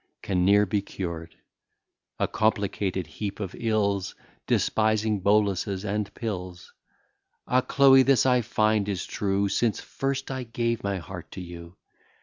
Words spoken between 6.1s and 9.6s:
pills. Ah! Chloe, this I find is true,